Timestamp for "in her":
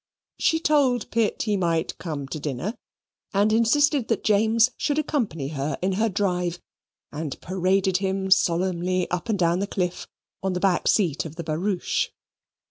5.79-6.09